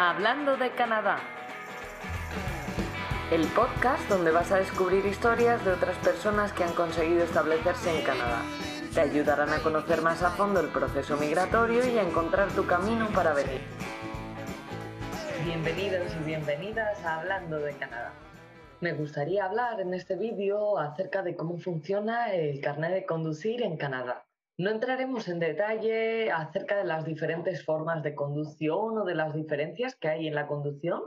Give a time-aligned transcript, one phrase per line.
[0.00, 1.18] Hablando de Canadá.
[3.32, 8.04] El podcast donde vas a descubrir historias de otras personas que han conseguido establecerse en
[8.04, 8.42] Canadá.
[8.94, 13.08] Te ayudarán a conocer más a fondo el proceso migratorio y a encontrar tu camino
[13.08, 13.60] para venir.
[15.44, 18.12] Bienvenidos y bienvenidas a Hablando de Canadá.
[18.80, 23.76] Me gustaría hablar en este vídeo acerca de cómo funciona el carnet de conducir en
[23.76, 24.27] Canadá.
[24.58, 29.94] No entraremos en detalle acerca de las diferentes formas de conducción o de las diferencias
[29.94, 31.00] que hay en la conducción,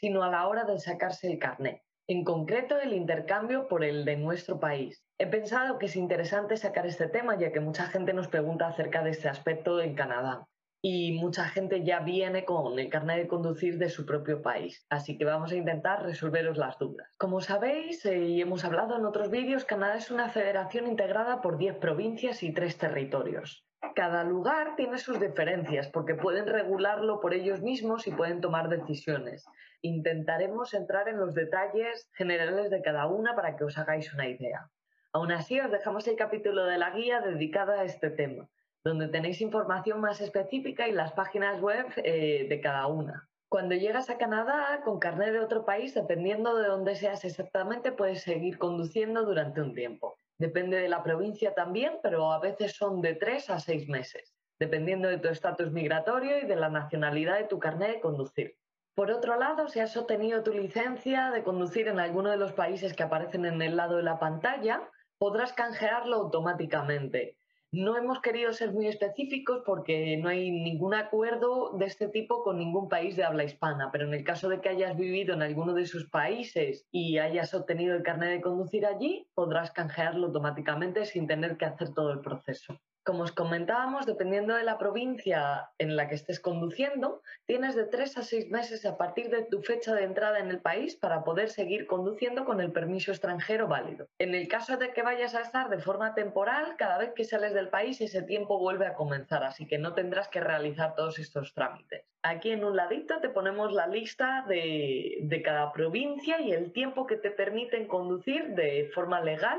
[0.00, 1.82] sino a la hora de sacarse el carnet.
[2.08, 5.04] En concreto, el intercambio por el de nuestro país.
[5.18, 9.04] He pensado que es interesante sacar este tema ya que mucha gente nos pregunta acerca
[9.04, 10.48] de este aspecto en Canadá
[10.82, 14.86] y mucha gente ya viene con el carnet de conducir de su propio país.
[14.88, 17.08] Así que vamos a intentar resolveros las dudas.
[17.18, 21.58] Como sabéis eh, y hemos hablado en otros vídeos, Canadá es una federación integrada por
[21.58, 23.66] 10 provincias y 3 territorios.
[23.94, 29.44] Cada lugar tiene sus diferencias porque pueden regularlo por ellos mismos y pueden tomar decisiones.
[29.82, 34.70] Intentaremos entrar en los detalles generales de cada una para que os hagáis una idea.
[35.12, 38.48] Aún así, os dejamos el capítulo de la guía dedicada a este tema
[38.84, 43.28] donde tenéis información más específica y las páginas web eh, de cada una.
[43.48, 48.22] Cuando llegas a Canadá con carnet de otro país, dependiendo de dónde seas exactamente, puedes
[48.22, 50.16] seguir conduciendo durante un tiempo.
[50.38, 55.08] Depende de la provincia también, pero a veces son de tres a seis meses, dependiendo
[55.08, 58.56] de tu estatus migratorio y de la nacionalidad de tu carnet de conducir.
[58.94, 62.94] Por otro lado, si has obtenido tu licencia de conducir en alguno de los países
[62.94, 64.88] que aparecen en el lado de la pantalla,
[65.18, 67.36] podrás canjearlo automáticamente.
[67.72, 72.58] No hemos querido ser muy específicos porque no hay ningún acuerdo de este tipo con
[72.58, 75.72] ningún país de habla hispana, pero en el caso de que hayas vivido en alguno
[75.72, 81.28] de sus países y hayas obtenido el carnet de conducir allí, podrás canjearlo automáticamente sin
[81.28, 82.76] tener que hacer todo el proceso.
[83.02, 88.18] Como os comentábamos, dependiendo de la provincia en la que estés conduciendo, tienes de tres
[88.18, 91.48] a seis meses a partir de tu fecha de entrada en el país para poder
[91.48, 94.06] seguir conduciendo con el permiso extranjero válido.
[94.18, 97.54] En el caso de que vayas a estar de forma temporal, cada vez que sales
[97.54, 101.54] del país ese tiempo vuelve a comenzar, así que no tendrás que realizar todos estos
[101.54, 102.04] trámites.
[102.22, 107.06] Aquí en un ladito te ponemos la lista de, de cada provincia y el tiempo
[107.06, 109.58] que te permiten conducir de forma legal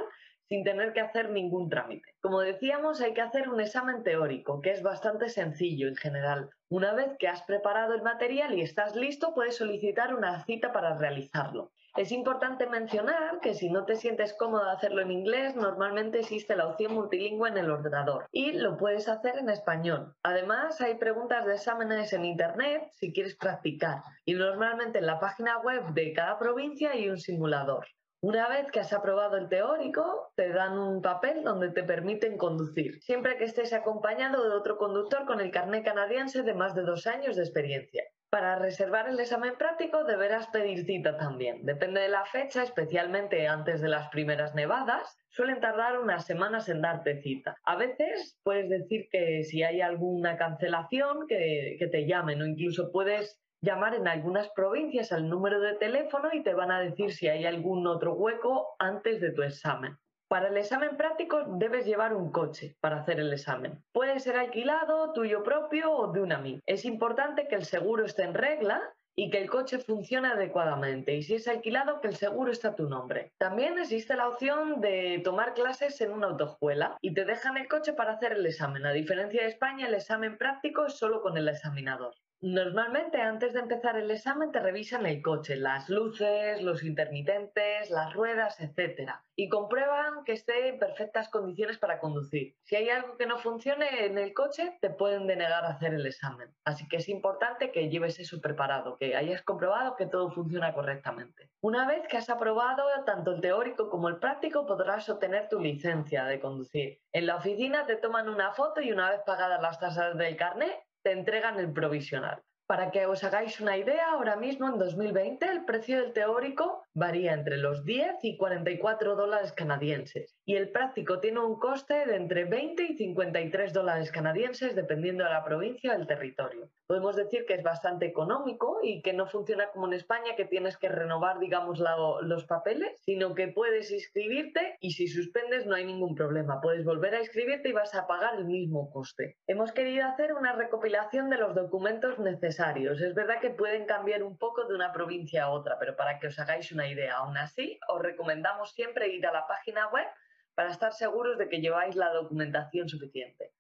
[0.52, 2.14] sin tener que hacer ningún trámite.
[2.20, 6.50] Como decíamos, hay que hacer un examen teórico, que es bastante sencillo en general.
[6.68, 10.98] Una vez que has preparado el material y estás listo, puedes solicitar una cita para
[10.98, 11.72] realizarlo.
[11.96, 16.68] Es importante mencionar que si no te sientes cómodo hacerlo en inglés, normalmente existe la
[16.68, 20.14] opción multilingüe en el ordenador y lo puedes hacer en español.
[20.22, 25.60] Además, hay preguntas de exámenes en Internet si quieres practicar y normalmente en la página
[25.60, 27.88] web de cada provincia hay un simulador.
[28.24, 33.02] Una vez que has aprobado el teórico, te dan un papel donde te permiten conducir,
[33.02, 37.08] siempre que estés acompañado de otro conductor con el carnet canadiense de más de dos
[37.08, 38.04] años de experiencia.
[38.30, 41.66] Para reservar el examen práctico deberás pedir cita también.
[41.66, 46.84] Depende de la fecha, especialmente antes de las primeras nevadas, suelen tardar unas semanas en
[46.84, 47.58] darte cita.
[47.64, 52.92] A veces puedes decir que si hay alguna cancelación, que, que te llamen o incluso
[52.92, 57.28] puedes llamar en algunas provincias al número de teléfono y te van a decir si
[57.28, 59.98] hay algún otro hueco antes de tu examen.
[60.28, 63.84] Para el examen práctico debes llevar un coche para hacer el examen.
[63.92, 66.62] Puede ser alquilado, tuyo propio o de un amigo.
[66.66, 68.82] Es importante que el seguro esté en regla
[69.14, 72.76] y que el coche funcione adecuadamente y si es alquilado que el seguro esté a
[72.76, 73.34] tu nombre.
[73.38, 77.94] También existe la opción de tomar clases en una autoescuela y te dejan el coche
[77.94, 78.86] para hacer el examen.
[78.86, 82.14] A diferencia de España, el examen práctico es solo con el examinador.
[82.44, 88.14] Normalmente antes de empezar el examen te revisan el coche, las luces, los intermitentes, las
[88.14, 89.12] ruedas, etc.
[89.36, 92.56] Y comprueban que esté en perfectas condiciones para conducir.
[92.64, 96.52] Si hay algo que no funcione en el coche, te pueden denegar hacer el examen.
[96.66, 101.52] Así que es importante que lleves eso preparado, que hayas comprobado que todo funciona correctamente.
[101.62, 106.26] Una vez que has aprobado tanto el teórico como el práctico, podrás obtener tu licencia
[106.26, 107.02] de conducir.
[107.12, 110.76] En la oficina te toman una foto y una vez pagadas las tasas del carnet,
[111.04, 112.42] te entregan el provisional.
[112.68, 117.34] Para que os hagáis una idea, ahora mismo en 2020 el precio del teórico varía
[117.34, 122.46] entre los 10 y 44 dólares canadienses y el práctico tiene un coste de entre
[122.46, 126.70] 20 y 53 dólares canadienses dependiendo de la provincia o el territorio.
[126.88, 130.78] Podemos decir que es bastante económico y que no funciona como en España que tienes
[130.78, 131.82] que renovar, digamos,
[132.24, 136.60] los papeles, sino que puedes inscribirte y si suspendes no hay ningún problema.
[136.62, 139.38] Puedes volver a inscribirte y vas a pagar el mismo coste.
[139.48, 144.38] Hemos querido hacer una recopilación de los documentos necesarios es verdad que pueden cambiar un
[144.38, 147.80] poco de una provincia a otra, pero para que os hagáis una idea, aún así,
[147.88, 150.08] os recomendamos siempre ir a la página web
[150.56, 153.54] para estar seguros de que lleváis la documentación suficiente.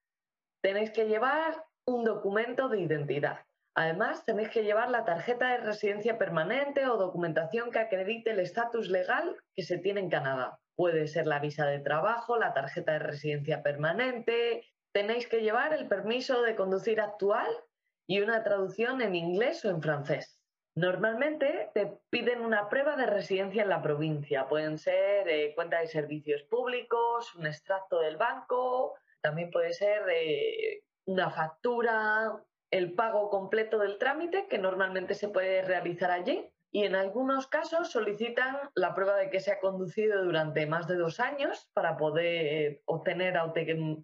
[0.61, 3.39] Tenéis que llevar un documento de identidad.
[3.73, 8.89] Además, tenéis que llevar la tarjeta de residencia permanente o documentación que acredite el estatus
[8.89, 10.59] legal que se tiene en Canadá.
[10.75, 14.65] Puede ser la visa de trabajo, la tarjeta de residencia permanente.
[14.91, 17.47] Tenéis que llevar el permiso de conducir actual
[18.07, 20.40] y una traducción en inglés o en francés.
[20.75, 24.47] Normalmente te piden una prueba de residencia en la provincia.
[24.47, 30.83] Pueden ser eh, cuenta de servicios públicos, un extracto del banco, también puede ser eh,
[31.05, 32.41] una factura,
[32.71, 36.49] el pago completo del trámite, que normalmente se puede realizar allí.
[36.73, 40.95] Y en algunos casos solicitan la prueba de que se ha conducido durante más de
[40.95, 43.35] dos años para poder obtener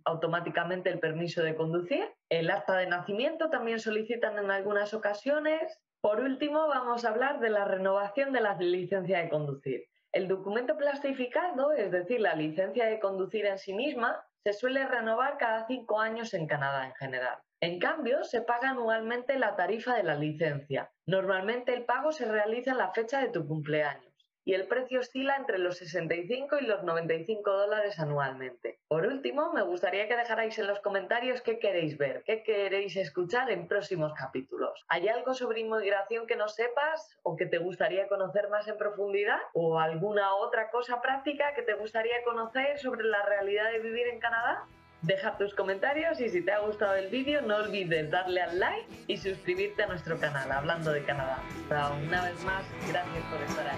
[0.04, 2.14] automáticamente el permiso de conducir.
[2.28, 5.80] El acta de nacimiento también solicitan en algunas ocasiones.
[6.02, 9.86] Por último, vamos a hablar de la renovación de la licencia de conducir.
[10.12, 15.38] El documento plastificado, es decir, la licencia de conducir en sí misma, se suele renovar
[15.38, 17.40] cada cinco años en Canadá en general.
[17.60, 20.92] En cambio, se paga anualmente la tarifa de la licencia.
[21.06, 24.07] Normalmente el pago se realiza en la fecha de tu cumpleaños
[24.48, 28.80] y el precio oscila entre los 65 y los 95 dólares anualmente.
[28.88, 33.52] Por último, me gustaría que dejarais en los comentarios qué queréis ver, qué queréis escuchar
[33.52, 34.86] en próximos capítulos.
[34.88, 39.40] ¿Hay algo sobre inmigración que no sepas o que te gustaría conocer más en profundidad?
[39.52, 44.22] ¿O alguna otra cosa práctica que te gustaría conocer sobre la realidad de vivir en
[44.22, 44.66] Canadá?
[45.04, 48.88] Deja tus comentarios y si te ha gustado el vídeo no olvides darle al like
[49.08, 51.40] y suscribirte a nuestro canal Hablando de Canadá.
[51.70, 53.78] una vez más, gracias por estar ahí.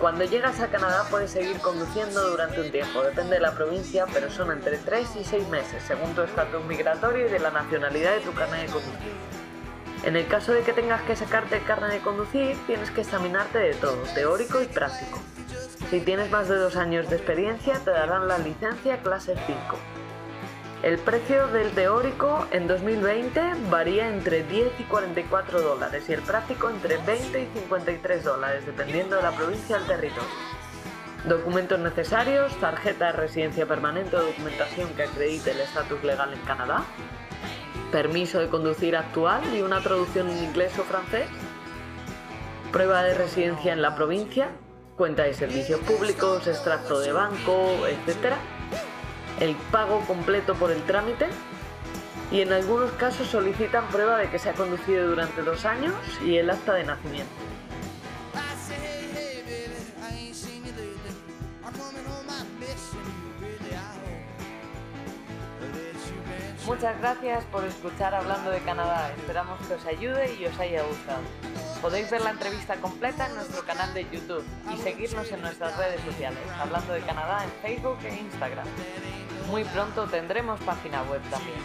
[0.00, 4.28] Cuando llegas a Canadá puedes seguir conduciendo durante un tiempo, depende de la provincia, pero
[4.30, 8.20] son entre 3 y 6 meses, según tu estatus migratorio y de la nacionalidad de
[8.20, 9.33] tu carnet de conducir.
[10.04, 13.58] En el caso de que tengas que sacarte el carnet de conducir, tienes que examinarte
[13.58, 15.18] de todo, teórico y práctico.
[15.88, 19.58] Si tienes más de dos años de experiencia, te darán la licencia clase 5.
[20.82, 23.40] El precio del teórico en 2020
[23.70, 29.16] varía entre 10 y 44 dólares y el práctico entre 20 y 53 dólares, dependiendo
[29.16, 30.28] de la provincia del territorio.
[31.26, 36.84] Documentos necesarios, tarjeta de residencia permanente o documentación que acredite el estatus legal en Canadá,
[37.94, 41.28] permiso de conducir actual y una traducción en inglés o francés,
[42.72, 44.48] prueba de residencia en la provincia,
[44.96, 48.34] cuenta de servicios públicos, extracto de banco, etc.
[49.38, 51.28] El pago completo por el trámite
[52.32, 55.94] y en algunos casos solicitan prueba de que se ha conducido durante dos años
[56.26, 57.43] y el acta de nacimiento.
[66.66, 69.12] Muchas gracias por escuchar Hablando de Canadá.
[69.18, 71.20] Esperamos que os ayude y os haya gustado.
[71.82, 76.00] Podéis ver la entrevista completa en nuestro canal de YouTube y seguirnos en nuestras redes
[76.00, 78.66] sociales, hablando de Canadá en Facebook e Instagram.
[79.48, 81.58] Muy pronto tendremos página web también.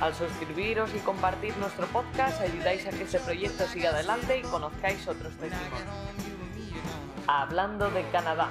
[0.00, 5.08] Al suscribiros y compartir nuestro podcast ayudáis a que este proyecto siga adelante y conozcáis
[5.08, 5.82] otros testimonios.
[7.26, 8.48] Hablando de Canadá.